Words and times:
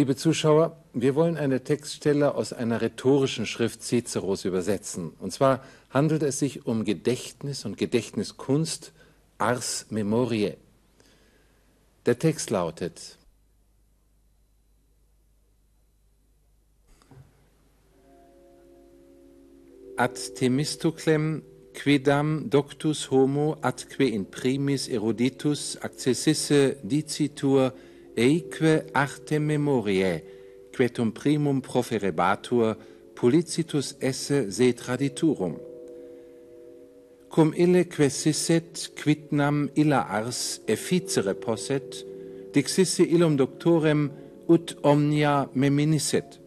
Liebe 0.00 0.16
Zuschauer, 0.16 0.82
wir 0.94 1.14
wollen 1.14 1.36
eine 1.36 1.62
Textstelle 1.62 2.34
aus 2.34 2.54
einer 2.54 2.80
rhetorischen 2.80 3.44
Schrift 3.44 3.82
Ciceros 3.82 4.46
übersetzen. 4.46 5.10
Und 5.18 5.30
zwar 5.30 5.62
handelt 5.90 6.22
es 6.22 6.38
sich 6.38 6.64
um 6.64 6.86
Gedächtnis 6.86 7.66
und 7.66 7.76
Gedächtniskunst 7.76 8.94
Ars 9.36 9.84
Memoriae. 9.90 10.56
Der 12.06 12.18
Text 12.18 12.48
lautet 12.48 13.18
Ad 19.96 20.18
Themistoclem 20.34 21.42
quidam 21.74 22.48
doctus 22.48 23.10
homo 23.10 23.58
atque 23.60 24.08
in 24.08 24.30
primis 24.30 24.88
eruditus 24.88 25.76
accessisse 25.76 26.78
dicitur 26.82 27.74
eique 28.16 28.84
arte 28.94 29.38
memoriae, 29.38 30.22
quetum 30.72 31.10
primum 31.12 31.60
proferebatur, 31.60 32.76
pulicitus 33.14 33.96
esse 34.00 34.50
se 34.50 34.72
traditurum. 34.72 35.56
Cum 37.30 37.52
ille 37.54 37.84
quesisset 37.84 38.90
quidnam 38.96 39.68
illa 39.76 40.00
ars 40.08 40.60
efficere 40.66 41.34
posset, 41.34 42.04
dixisse 42.54 43.04
illum 43.04 43.36
doctorem 43.36 44.10
ut 44.48 44.74
omnia 44.82 45.48
meminisset. 45.54 46.40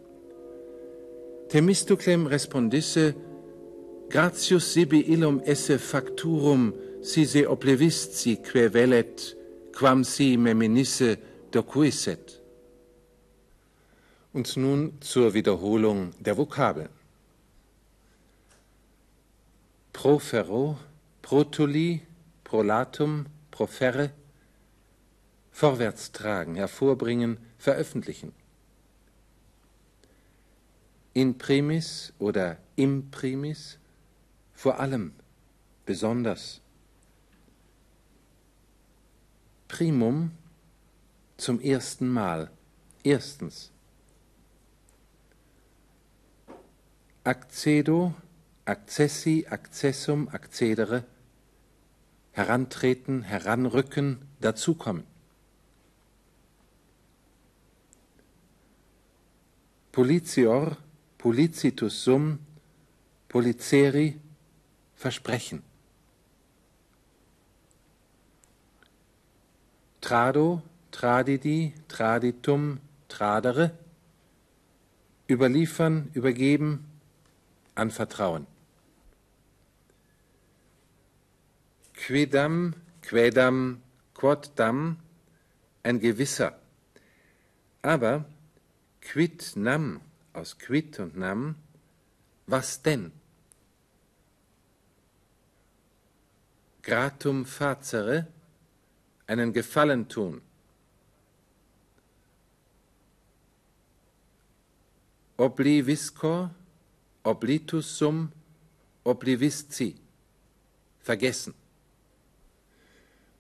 Themistoclem 1.50 2.28
respondisse, 2.28 3.14
gratius 4.10 4.74
sibi 4.74 5.00
illum 5.14 5.40
esse 5.46 5.78
facturum, 5.78 6.74
si 7.04 7.26
se 7.26 7.46
oplevist 7.48 8.18
que 8.44 8.68
velet, 8.68 9.36
quam 9.78 10.04
si 10.04 10.38
meminisse, 10.38 11.18
docuisset. 11.54 12.42
Und 14.34 14.58
nun 14.58 15.00
zur 15.02 15.34
Wiederholung 15.34 16.14
der 16.20 16.38
Vokabeln. 16.38 16.90
Profero, 19.94 20.80
protuli, 21.22 22.02
prolatum, 22.44 23.28
proferre, 23.52 24.12
vorwärts 25.52 26.12
tragen, 26.12 26.56
hervorbringen, 26.56 27.38
veröffentlichen. 27.60 28.34
In 31.14 31.38
primis 31.38 32.12
oder 32.18 32.58
im 32.76 33.12
primis, 33.12 33.78
vor 34.56 34.80
allem, 34.80 35.14
besonders. 35.86 36.60
Primum, 39.68 40.32
zum 41.44 41.60
ersten 41.60 42.08
Mal. 42.08 42.50
Erstens. 43.04 43.70
Accedo, 47.26 48.14
accessi, 48.64 49.46
accessum, 49.50 50.30
accedere, 50.30 51.04
herantreten, 52.32 53.24
heranrücken, 53.24 54.20
dazukommen. 54.40 55.04
Policior, 59.92 60.78
policitus 61.18 62.06
sum, 62.06 62.40
policeri, 63.28 64.18
versprechen. 64.96 65.62
Trado, 70.00 70.64
tradidi, 70.94 71.74
traditum, 71.90 72.80
tradere, 73.10 73.72
überliefern, 75.28 76.10
übergeben, 76.14 76.86
anvertrauen. 77.76 78.46
Quidam, 81.94 82.76
quedam, 83.02 83.82
quoddam, 84.14 84.98
ein 85.84 86.00
gewisser. 86.00 86.60
Aber 87.82 88.26
quid 89.02 89.54
nam, 89.56 90.02
aus 90.34 90.58
quid 90.58 91.00
und 91.00 91.18
nam, 91.18 91.56
was 92.48 92.82
denn? 92.82 93.12
Gratum 96.84 97.46
facere, 97.46 98.28
einen 99.28 99.54
Gefallen 99.54 100.08
tun. 100.10 100.42
Obliviscor, 105.44 106.52
oblitus 107.24 107.98
sum, 107.98 108.32
oblivisci. 109.04 109.96
Vergessen. 111.02 111.54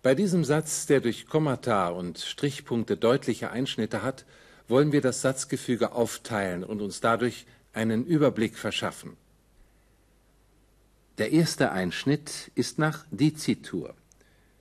Bei 0.02 0.14
diesem 0.14 0.44
Satz, 0.44 0.86
der 0.86 1.00
durch 1.00 1.28
Kommata 1.28 1.88
und 1.88 2.18
Strichpunkte 2.19 2.97
deutliche 2.97 3.52
Einschnitte 3.52 4.02
hat, 4.02 4.25
wollen 4.68 4.91
wir 4.91 5.00
das 5.00 5.22
Satzgefüge 5.22 5.94
aufteilen 5.94 6.66
und 6.66 6.81
uns 6.81 7.00
dadurch 7.00 7.46
einen 7.72 8.06
Überblick 8.06 8.58
verschaffen. 8.58 9.16
Der 11.20 11.31
erste 11.31 11.72
Einschnitt 11.72 12.52
ist 12.53 12.80
nach 12.80 13.06
Dizitur, 13.12 13.96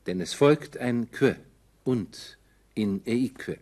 denn 0.06 0.20
es 0.20 0.32
folgt 0.32 0.76
ein 0.76 1.10
que 1.10 1.34
und 1.82 2.38
in 2.76 3.02
eique 3.04 3.58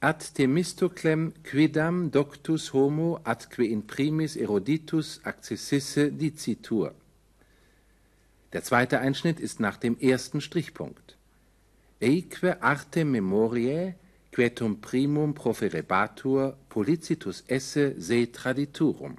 ad 0.00 0.22
Themistoclem 0.34 1.32
quidam 1.44 2.10
doctus 2.10 2.72
homo 2.72 3.20
atque 3.22 3.64
in 3.64 3.82
primis 3.86 4.34
eruditus 4.36 5.20
accessisse 5.24 6.10
dicitur. 6.10 6.94
Der 8.54 8.62
zweite 8.62 9.00
Einschnitt 9.00 9.38
ist 9.38 9.60
nach 9.60 9.76
dem 9.76 9.98
ersten 9.98 10.40
Strichpunkt. 10.40 11.18
Eique 12.00 12.62
arte 12.62 13.04
memoriae 13.04 13.94
quetum 14.32 14.80
primum 14.80 15.34
proferebatur 15.34 16.56
policitus 16.70 17.44
esse 17.46 17.94
se 18.00 18.32
traditurum. 18.32 19.18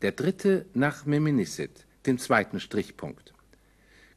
Der 0.00 0.12
dritte 0.12 0.66
nach 0.74 1.06
meminisset, 1.06 1.86
dem 2.06 2.18
zweiten 2.18 2.60
Strichpunkt. 2.60 3.34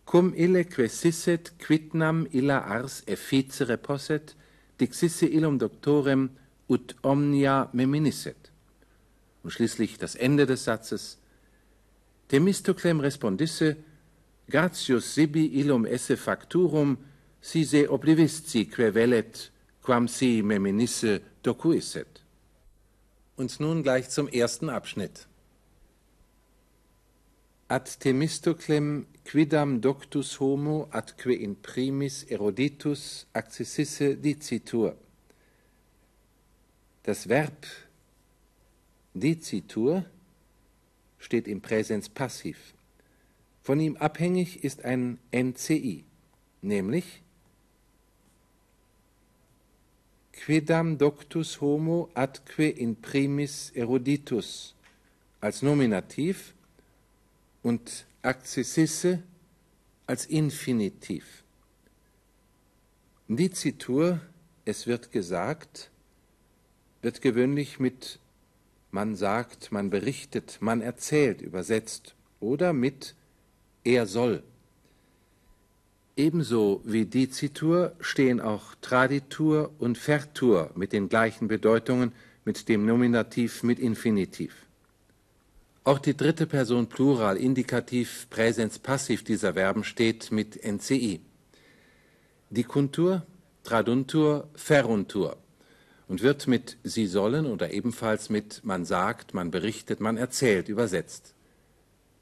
Cum 0.06 0.34
ille 0.36 0.64
quesisset 0.64 1.58
quidnam 1.58 2.28
illa 2.30 2.60
ars 2.60 3.02
efficere 3.08 3.78
posset 3.78 4.36
dixisse 4.84 5.28
illum 5.28 5.58
doctorem 5.58 6.30
ut 6.68 6.96
omnia 7.02 7.70
meminisset. 7.74 8.52
Und 9.44 9.52
schließlich 9.52 9.98
das 9.98 10.16
Ende 10.16 10.46
des 10.46 10.64
Satzes. 10.64 11.18
Themistoclem 12.30 13.00
respondisse, 13.00 13.76
gratius 14.48 15.16
sibi 15.16 15.46
illum 15.60 15.86
esse 15.86 16.18
facturum, 16.18 16.98
si 17.42 17.66
se 17.66 17.90
oblivisci 17.90 18.66
que 18.66 18.94
velet, 18.96 19.52
quam 19.84 20.08
si 20.08 20.42
meminisse 20.42 21.22
docuisset. 21.44 22.24
Und 23.36 23.60
nun 23.60 23.84
gleich 23.84 24.10
zum 24.10 24.28
ersten 24.28 24.70
Abschnitt. 24.70 25.28
Ad 27.74 27.90
Themistoclem 28.00 29.08
quidam 29.26 29.82
doctus 29.82 30.40
homo 30.40 30.88
atque 30.92 31.34
in 31.34 31.56
primis 31.56 32.24
eruditus 32.30 33.26
accessisse 33.34 34.16
dicitur. 34.16 34.96
Das 37.02 37.28
Verb 37.28 37.66
dicitur 39.16 40.06
steht 41.18 41.48
im 41.48 41.62
Präsens 41.62 42.10
passiv. 42.10 42.76
Von 43.64 43.80
ihm 43.80 43.98
abhängig 43.98 44.64
ist 44.64 44.86
ein 44.86 45.18
NCI, 45.32 46.04
nämlich 46.62 47.24
quidam 50.32 51.00
doctus 51.00 51.60
homo 51.60 52.12
atque 52.14 52.70
in 52.70 53.02
primis 53.02 53.72
eruditus 53.74 54.76
als 55.42 55.64
Nominativ 55.64 56.54
und 57.64 58.06
accessisse 58.22 59.24
als 60.06 60.26
Infinitiv. 60.28 61.44
Dizitur, 63.28 64.20
es 64.66 64.86
wird 64.86 65.12
gesagt, 65.12 65.90
wird 67.02 67.22
gewöhnlich 67.22 67.80
mit 67.80 68.20
man 68.94 69.16
sagt, 69.16 69.72
man 69.72 69.90
berichtet, 69.90 70.60
man 70.62 70.82
erzählt 70.82 71.42
übersetzt 71.42 72.14
oder 72.40 72.74
mit 72.74 73.16
er 73.84 74.06
soll. 74.06 74.44
Ebenso 76.16 76.80
wie 76.86 77.06
Dizitur 77.06 77.96
stehen 78.00 78.40
auch 78.40 78.76
Traditur 78.82 79.72
und 79.80 79.98
Vertur 79.98 80.70
mit 80.76 80.94
den 80.94 81.10
gleichen 81.10 81.48
Bedeutungen 81.48 82.12
mit 82.46 82.70
dem 82.70 82.86
Nominativ 82.86 83.64
mit 83.64 83.80
Infinitiv. 83.80 84.63
Auch 85.86 86.00
die 86.00 86.16
dritte 86.16 86.48
Person 86.48 86.88
Plural, 86.88 87.36
Indikativ, 87.36 88.30
Präsens, 88.30 88.80
Passiv 88.80 89.24
dieser 89.24 89.54
Verben 89.56 89.84
steht 89.84 90.32
mit 90.32 90.64
NCI. 90.64 91.20
Dicuntur, 92.50 93.26
Traduntur, 93.64 94.50
Feruntur. 94.56 95.38
und 96.08 96.22
wird 96.22 96.48
mit 96.48 96.78
Sie 96.84 97.08
sollen 97.08 97.46
oder 97.46 97.72
ebenfalls 97.72 98.30
mit 98.30 98.62
man 98.64 98.86
sagt, 98.86 99.34
man 99.34 99.52
berichtet, 99.52 100.00
man 100.00 100.18
erzählt 100.18 100.70
übersetzt. 100.70 101.34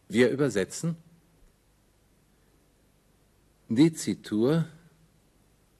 Wir 0.08 0.30
übersetzen 0.30 0.96
Dezitur, 3.70 4.66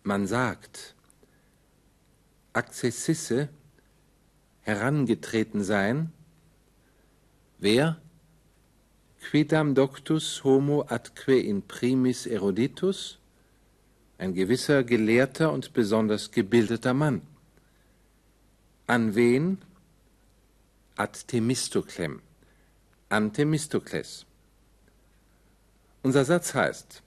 man 0.04 0.26
sagt, 0.28 0.96
Akzessisse, 2.54 3.50
herangetreten 4.62 5.64
sein, 5.64 6.12
wer? 7.62 8.02
Quidam 9.22 9.76
doctus 9.76 10.44
homo 10.44 10.84
atque 10.90 11.40
in 11.40 11.62
primis 11.62 12.26
eruditus, 12.26 13.20
ein 14.18 14.34
gewisser 14.34 14.84
gelehrter 14.84 15.54
und 15.54 15.72
besonders 15.74 16.32
gebildeter 16.32 16.94
Mann. 16.94 17.22
An 18.88 19.16
wen? 19.16 19.60
Ad 20.98 21.18
Themistoklem, 21.28 22.22
an 23.10 23.32
Themistokles. 23.32 24.26
Unser 26.04 26.26
Satz 26.26 26.54
heißt, 26.54 27.02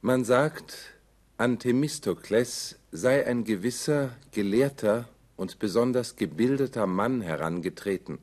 man 0.00 0.24
sagt, 0.24 0.94
an 1.36 1.58
Themistokles 1.58 2.76
sei 2.90 3.26
ein 3.26 3.44
gewisser 3.44 4.10
gelehrter 4.32 5.08
und 5.36 5.58
besonders 5.58 6.16
gebildeter 6.16 6.86
Mann 6.86 7.20
herangetreten. 7.20 8.18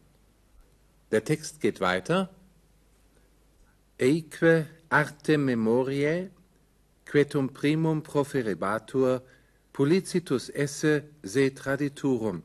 Der 1.11 1.23
Text 1.23 1.59
geht 1.59 1.79
weiter. 1.79 2.29
Eique 3.99 4.67
arte 4.89 5.37
memoriae, 5.37 6.29
quetum 7.05 7.53
primum 7.53 8.03
proferebatur, 8.03 9.23
Policitus 9.73 10.49
esse 10.49 11.03
se 11.23 11.53
traditurum. 11.53 12.43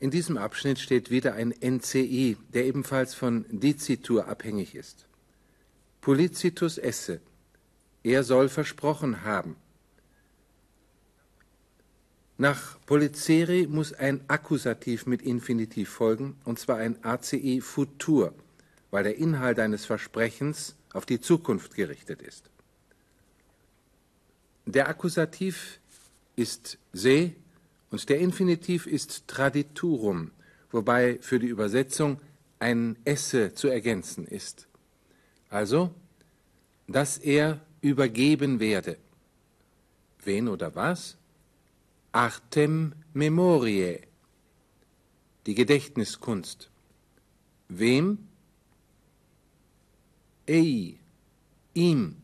In 0.00 0.10
diesem 0.10 0.36
Abschnitt 0.36 0.80
steht 0.80 1.10
wieder 1.10 1.34
ein 1.34 1.54
NCI, 1.60 2.36
der 2.52 2.64
ebenfalls 2.64 3.14
von 3.14 3.44
Dicitur 3.50 4.26
abhängig 4.26 4.74
ist. 4.74 5.06
Policitus 6.00 6.78
esse. 6.78 7.20
Er 8.02 8.24
soll 8.24 8.48
versprochen 8.48 9.22
haben. 9.22 9.54
Nach 12.38 12.78
Polizeri 12.86 13.66
muss 13.68 13.92
ein 13.92 14.20
Akkusativ 14.28 15.06
mit 15.06 15.22
Infinitiv 15.22 15.90
folgen, 15.90 16.36
und 16.44 16.58
zwar 16.58 16.78
ein 16.78 17.02
ACI 17.04 17.60
futur, 17.60 18.34
weil 18.90 19.04
der 19.04 19.16
Inhalt 19.16 19.58
eines 19.58 19.84
Versprechens 19.84 20.74
auf 20.92 21.06
die 21.06 21.20
Zukunft 21.20 21.74
gerichtet 21.74 22.22
ist. 22.22 22.50
Der 24.66 24.88
Akkusativ 24.88 25.80
ist 26.36 26.78
se 26.92 27.32
und 27.90 28.08
der 28.08 28.18
Infinitiv 28.18 28.86
ist 28.86 29.28
traditurum, 29.28 30.30
wobei 30.70 31.18
für 31.20 31.38
die 31.38 31.48
Übersetzung 31.48 32.20
ein 32.58 32.96
esse 33.04 33.54
zu 33.54 33.68
ergänzen 33.68 34.26
ist. 34.26 34.66
Also, 35.50 35.92
dass 36.86 37.18
er 37.18 37.60
übergeben 37.80 38.60
werde. 38.60 38.96
Wen 40.24 40.48
oder 40.48 40.74
was? 40.74 41.16
Artem 42.14 42.92
memoriae, 43.14 44.02
die 45.46 45.54
Gedächtniskunst. 45.54 46.70
Wem? 47.68 48.28
Ei, 50.46 50.98
ihm. 51.72 52.16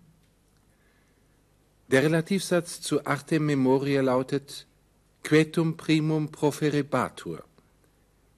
Der 1.90 2.02
Relativsatz 2.02 2.82
zu 2.82 3.06
Artem 3.06 3.46
memoriae 3.46 4.02
lautet 4.02 4.66
Quetum 5.24 5.78
primum 5.78 6.30
proferibatur, 6.30 7.42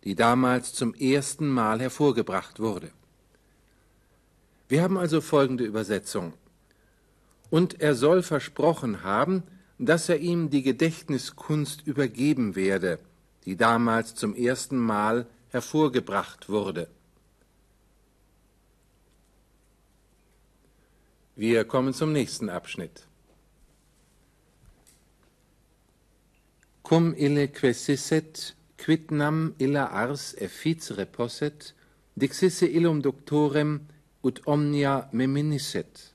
die 0.04 0.14
damals 0.14 0.72
zum 0.72 0.94
ersten 0.94 1.48
Mal 1.48 1.80
hervorgebracht 1.80 2.60
wurde. 2.60 2.92
Wir 4.68 4.84
haben 4.84 4.96
also 4.96 5.20
folgende 5.20 5.64
Übersetzung. 5.64 6.32
Und 7.50 7.80
er 7.80 7.96
soll 7.96 8.22
versprochen 8.22 9.02
haben, 9.02 9.42
dass 9.82 10.10
er 10.10 10.18
ihm 10.18 10.50
die 10.50 10.62
Gedächtniskunst 10.62 11.86
übergeben 11.86 12.54
werde, 12.54 12.98
die 13.46 13.56
damals 13.56 14.14
zum 14.14 14.34
ersten 14.34 14.76
Mal 14.76 15.26
hervorgebracht 15.48 16.50
wurde. 16.50 16.86
Wir 21.34 21.64
kommen 21.64 21.94
zum 21.94 22.12
nächsten 22.12 22.50
Abschnitt. 22.50 23.06
Cum 26.82 27.14
ille 27.14 27.48
quesisset, 27.48 28.54
quid 28.76 29.10
nam 29.10 29.54
illa 29.56 29.86
ars 29.86 30.34
efficere 30.34 31.06
posset, 31.06 31.74
dixisse 32.16 32.66
illum 32.66 33.00
doctorem 33.00 33.86
ut 34.22 34.46
omnia 34.46 35.08
meminisset. 35.12 36.12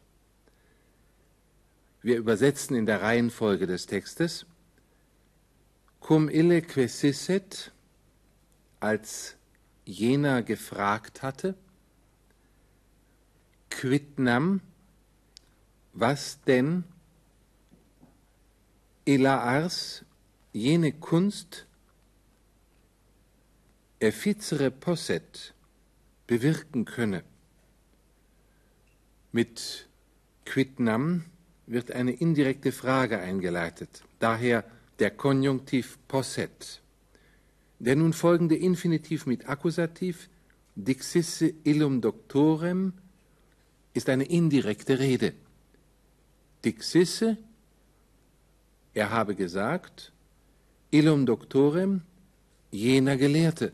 Wir 2.05 2.17
übersetzen 2.17 2.75
in 2.75 2.85
der 2.85 3.01
Reihenfolge 3.01 3.65
des 3.65 3.87
Textes. 3.87 4.45
Cum 5.99 6.29
ille 6.29 6.61
quesisset, 6.61 7.71
als 8.79 9.37
jener 9.85 10.43
gefragt 10.43 11.23
hatte, 11.23 11.55
quid 13.71 14.19
nam, 14.19 14.61
was 15.93 16.39
denn, 16.43 16.83
illa 19.03 19.39
ars, 19.39 20.05
jene 20.53 20.91
Kunst, 20.91 21.65
efficere 23.97 24.69
posset, 24.69 25.55
bewirken 26.27 26.85
könne. 26.85 27.23
Mit 29.31 29.89
quid 30.45 30.79
nam 30.79 31.25
wird 31.67 31.91
eine 31.91 32.11
indirekte 32.11 32.71
Frage 32.71 33.19
eingeleitet, 33.19 34.03
daher 34.19 34.63
der 34.99 35.11
Konjunktiv 35.11 35.97
posset. 36.07 36.81
Der 37.79 37.95
nun 37.95 38.13
folgende 38.13 38.55
Infinitiv 38.55 39.25
mit 39.25 39.49
Akkusativ 39.49 40.29
dixisse 40.75 41.53
illum 41.63 42.01
doctorem 42.01 42.93
ist 43.93 44.09
eine 44.09 44.25
indirekte 44.25 44.99
Rede. 44.99 45.33
Dixisse, 46.63 47.37
er 48.93 49.09
habe 49.09 49.35
gesagt, 49.35 50.11
illum 50.91 51.25
doctorem, 51.25 52.01
jener 52.71 53.17
Gelehrte. 53.17 53.71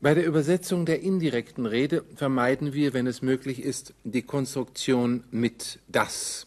Bei 0.00 0.14
der 0.14 0.26
Übersetzung 0.26 0.84
der 0.84 1.00
indirekten 1.00 1.64
Rede 1.64 2.04
vermeiden 2.16 2.74
wir, 2.74 2.92
wenn 2.92 3.06
es 3.06 3.22
möglich 3.22 3.62
ist, 3.62 3.94
die 4.04 4.22
Konstruktion 4.22 5.24
mit 5.30 5.78
das. 5.88 6.46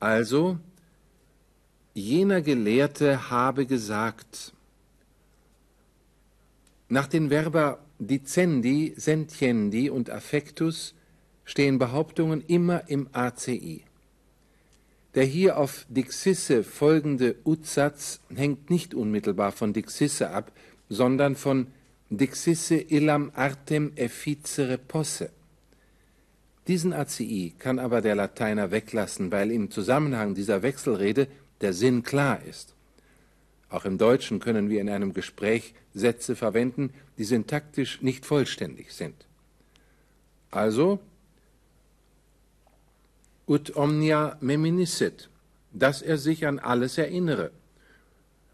Also, 0.00 0.58
jener 1.94 2.42
Gelehrte 2.42 3.30
habe 3.30 3.66
gesagt. 3.66 4.52
Nach 6.88 7.06
den 7.06 7.30
Verba 7.30 7.78
dicendi, 8.00 8.94
sentiendi 8.96 9.88
und 9.88 10.10
affectus 10.10 10.94
stehen 11.44 11.78
Behauptungen 11.78 12.42
immer 12.46 12.88
im 12.88 13.08
ACI. 13.12 13.84
Der 15.14 15.24
hier 15.24 15.56
auf 15.56 15.86
Dixisse 15.88 16.64
folgende 16.64 17.36
Utsatz 17.44 18.20
hängt 18.34 18.70
nicht 18.70 18.94
unmittelbar 18.94 19.52
von 19.52 19.72
Dixisse 19.72 20.30
ab, 20.30 20.50
sondern 20.88 21.36
von 21.36 21.68
Dixisse 22.10 22.76
illam 22.76 23.30
artem 23.34 23.92
efficere 23.96 24.78
posse. 24.78 25.30
Diesen 26.66 26.92
ACI 26.92 27.54
kann 27.58 27.78
aber 27.78 28.00
der 28.00 28.16
Lateiner 28.16 28.70
weglassen, 28.70 29.30
weil 29.30 29.50
im 29.50 29.70
Zusammenhang 29.70 30.34
dieser 30.34 30.62
Wechselrede 30.62 31.28
der 31.60 31.72
Sinn 31.72 32.02
klar 32.02 32.42
ist. 32.42 32.74
Auch 33.68 33.84
im 33.84 33.98
Deutschen 33.98 34.40
können 34.40 34.68
wir 34.68 34.80
in 34.80 34.90
einem 34.90 35.14
Gespräch 35.14 35.74
Sätze 35.94 36.34
verwenden, 36.34 36.92
die 37.18 37.24
syntaktisch 37.24 38.02
nicht 38.02 38.26
vollständig 38.26 38.92
sind. 38.92 39.14
Also, 40.50 40.98
ut 43.46 43.76
omnia 43.76 44.36
meminisset, 44.40 45.28
dass 45.72 46.02
er 46.02 46.18
sich 46.18 46.46
an 46.46 46.58
alles 46.58 46.98
erinnere. 46.98 47.52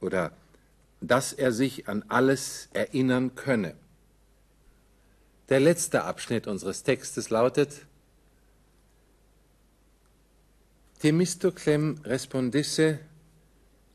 Oder 0.00 0.32
dass 1.00 1.32
er 1.32 1.52
sich 1.52 1.88
an 1.88 2.04
alles 2.08 2.68
erinnern 2.72 3.34
könne. 3.34 3.74
Der 5.48 5.60
letzte 5.60 6.04
Abschnitt 6.04 6.46
unseres 6.46 6.82
Textes 6.82 7.30
lautet 7.30 7.86
Themistoclem 11.00 12.00
respondisse 12.04 12.98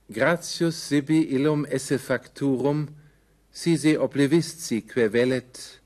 gratius 0.09 0.87
sibi 0.87 1.23
illum 1.23 1.65
esse 1.65 1.97
facturum 1.97 2.89
si 3.51 3.75
se 3.75 3.97
oblivisci 3.99 4.81
que 4.81 5.11
velet 5.11 5.81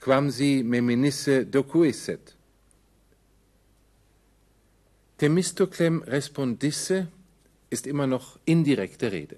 quam 0.00 0.30
si 0.30 0.62
meminisse 0.62 1.46
docuisset. 1.46 2.34
Themistoclem 5.18 6.02
respondisse 6.02 7.08
ist 7.70 7.86
immer 7.86 8.06
noch 8.06 8.38
indirekte 8.44 9.12
Rede. 9.12 9.36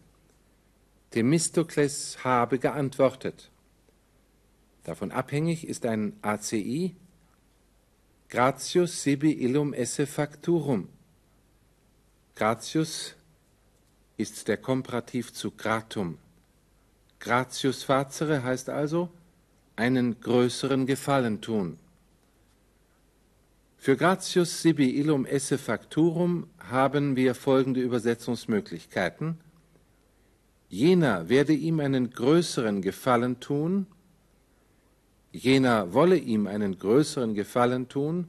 Themistokles 1.12 2.24
habe 2.24 2.58
geantwortet. 2.58 3.50
Davon 4.84 5.12
abhängig 5.12 5.66
ist 5.68 5.86
ein 5.86 6.14
ACI 6.22 6.96
Gratius 8.28 9.02
sibi 9.02 9.32
illum 9.32 9.74
esse 9.74 10.06
facturum. 10.06 10.88
Gratius 12.34 13.14
ist 14.16 14.48
der 14.48 14.56
Komparativ 14.56 15.34
zu 15.34 15.50
gratum. 15.50 16.16
Gratius 17.20 17.84
facere 17.84 18.42
heißt 18.42 18.70
also 18.70 19.10
einen 19.76 20.18
größeren 20.18 20.86
Gefallen 20.86 21.42
tun. 21.42 21.78
Für 23.76 23.98
gratius 23.98 24.62
sibi 24.62 24.98
illum 24.98 25.26
esse 25.26 25.58
facturum 25.58 26.46
haben 26.70 27.16
wir 27.16 27.34
folgende 27.34 27.82
Übersetzungsmöglichkeiten. 27.82 29.38
Jener 30.72 31.28
werde 31.28 31.52
ihm 31.52 31.80
einen 31.80 32.08
größeren 32.08 32.80
Gefallen 32.80 33.40
tun, 33.40 33.86
jener 35.30 35.92
wolle 35.92 36.16
ihm 36.16 36.46
einen 36.46 36.78
größeren 36.78 37.34
Gefallen 37.34 37.90
tun, 37.90 38.28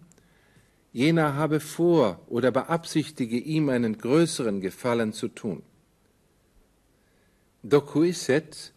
jener 0.91 1.35
habe 1.35 1.61
vor 1.61 2.19
oder 2.27 2.51
beabsichtige 2.51 3.37
ihm 3.37 3.69
einen 3.69 3.97
größeren 3.97 4.59
Gefallen 4.59 5.13
zu 5.13 5.29
tun. 5.29 5.63
Dokuisset 7.63 8.73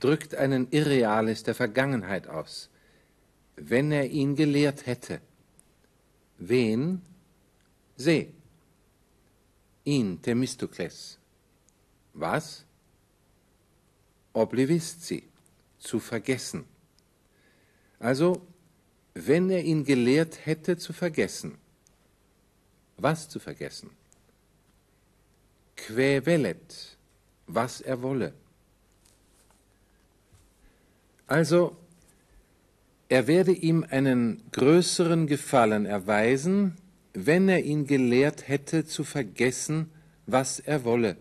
drückt 0.00 0.34
einen 0.34 0.66
Irreales 0.72 1.44
der 1.44 1.54
Vergangenheit 1.54 2.26
aus, 2.26 2.70
wenn 3.54 3.92
er 3.92 4.10
ihn 4.10 4.34
gelehrt 4.34 4.84
hätte. 4.86 5.20
Wen? 6.38 7.02
Se. 7.96 8.26
Ihn, 9.84 10.20
Themistokles. 10.20 11.20
Was? 12.12 12.65
Oblivisci, 14.36 15.22
zu 15.78 15.98
vergessen. 15.98 16.64
Also, 17.98 18.42
wenn 19.14 19.48
er 19.50 19.64
ihn 19.64 19.84
gelehrt 19.84 20.44
hätte 20.44 20.76
zu 20.76 20.92
vergessen. 20.92 21.56
Was 22.98 23.28
zu 23.28 23.38
vergessen? 23.38 23.90
Que 25.74 26.24
velet, 26.24 26.96
was 27.46 27.80
er 27.80 28.02
wolle. 28.02 28.32
Also, 31.26 31.76
er 33.08 33.26
werde 33.26 33.52
ihm 33.52 33.86
einen 33.88 34.42
größeren 34.52 35.26
Gefallen 35.26 35.86
erweisen, 35.86 36.76
wenn 37.14 37.48
er 37.48 37.62
ihn 37.64 37.86
gelehrt 37.86 38.48
hätte 38.48 38.84
zu 38.84 39.04
vergessen, 39.04 39.90
was 40.26 40.60
er 40.60 40.84
wolle. 40.84 41.16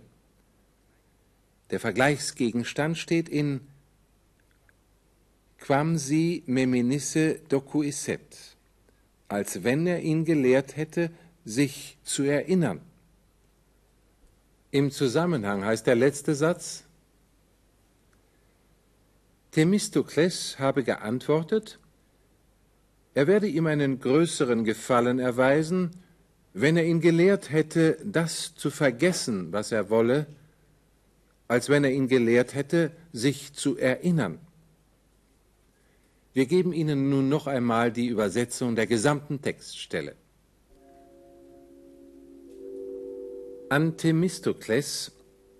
Der 1.75 1.82
Vergleichsgegenstand 1.82 2.98
steht 2.98 3.27
in 3.27 3.60
quamsi 5.58 6.41
meminisse 6.46 7.41
docuisset, 7.50 8.55
als 9.27 9.65
wenn 9.65 9.86
er 9.86 10.00
ihn 10.00 10.24
gelehrt 10.24 10.77
hätte, 10.77 11.12
sich 11.44 11.98
zu 12.01 12.24
erinnern. 12.24 12.79
Im 14.72 14.89
Zusammenhang 14.89 15.65
heißt 15.65 15.86
der 15.86 15.96
letzte 15.96 16.34
Satz, 16.34 16.86
Themistokles 19.51 20.58
habe 20.58 20.82
geantwortet, 20.86 21.77
er 23.15 23.27
werde 23.27 23.48
ihm 23.48 23.67
einen 23.67 24.00
größeren 24.00 24.63
Gefallen 24.63 25.20
erweisen, 25.20 25.91
wenn 26.53 26.77
er 26.77 26.86
ihn 26.86 27.01
gelehrt 27.01 27.51
hätte, 27.51 27.98
das 28.05 28.55
zu 28.55 28.70
vergessen, 28.70 29.51
was 29.51 29.74
er 29.74 29.89
wolle, 29.89 30.25
als 31.48 31.70
wenn 31.70 31.84
er 31.84 31.92
ihn 31.92 32.08
gelehrt 32.08 32.56
hätte, 32.56 32.92
sich 33.14 33.54
zu 33.54 33.78
erinnern. 33.78 34.40
Wir 36.34 36.48
geben 36.48 36.74
Ihnen 36.74 37.10
nun 37.10 37.30
noch 37.30 37.48
einmal 37.48 37.92
die 37.92 38.08
Übersetzung 38.08 38.75
der 38.75 38.88
gesamten 38.88 39.42
Textstelle. 39.42 40.16
An 43.70 43.98
Themistokles 43.98 45.14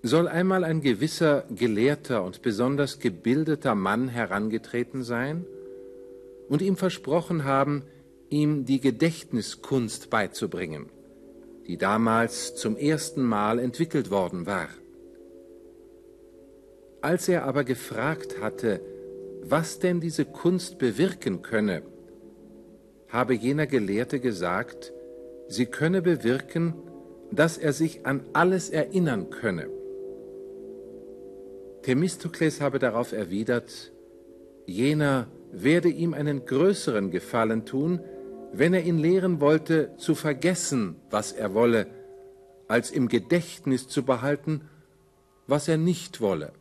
soll 0.04 0.28
einmal 0.28 0.64
ein 0.64 0.82
gewisser 0.82 1.46
gelehrter 1.50 2.24
und 2.24 2.42
besonders 2.42 3.00
gebildeter 3.00 3.74
Mann 3.74 4.08
herangetreten 4.08 5.02
sein 5.02 5.46
und 6.50 6.62
ihm 6.62 6.76
versprochen 6.76 7.46
haben, 7.46 7.84
ihm 8.30 8.66
die 8.66 8.80
Gedächtniskunst 8.80 10.10
beizubringen, 10.10 10.90
die 11.68 11.78
damals 11.78 12.56
zum 12.56 12.76
ersten 12.76 13.24
Mal 13.24 13.60
entwickelt 13.60 14.12
worden 14.12 14.46
war. 14.46 14.68
Als 17.06 17.30
er 17.30 17.46
aber 17.46 17.64
gefragt 17.64 18.42
hatte, 18.42 18.82
was 19.44 19.78
denn 19.78 20.02
diese 20.02 20.26
Kunst 20.26 20.80
bewirken 20.80 21.44
könne, 21.44 21.84
habe 23.10 23.36
jener 23.36 23.68
Gelehrte 23.68 24.20
gesagt, 24.20 24.92
sie 25.48 25.68
könne 25.68 26.02
bewirken, 26.02 26.74
dass 27.32 27.60
er 27.60 27.74
sich 27.74 28.08
an 28.08 28.24
alles 28.34 28.72
erinnern 28.72 29.30
könne. 29.30 29.68
Themistokles 31.84 32.60
habe 32.60 32.80
darauf 32.80 33.12
erwidert, 33.12 33.92
jener 34.66 35.28
werde 35.52 35.90
ihm 35.90 36.16
einen 36.16 36.48
größeren 36.48 37.12
Gefallen 37.12 37.68
tun, 37.68 38.00
wenn 38.52 38.74
er 38.74 38.82
ihn 38.82 38.98
lehren 38.98 39.40
wollte, 39.42 39.92
zu 39.98 40.16
vergessen, 40.16 40.96
was 41.12 41.34
er 41.34 41.54
wolle, 41.54 41.86
als 42.68 42.90
im 42.90 43.10
Gedächtnis 43.10 43.88
zu 43.88 44.02
behalten, 44.02 44.62
was 45.46 45.68
er 45.68 45.78
nicht 45.78 46.20
wolle. 46.20 46.52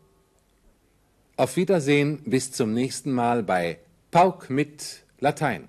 Auf 1.36 1.56
Wiedersehen 1.56 2.20
bis 2.24 2.52
zum 2.52 2.74
nächsten 2.74 3.10
Mal 3.10 3.42
bei 3.42 3.78
Pauk 4.12 4.50
mit 4.50 5.02
Latein. 5.18 5.66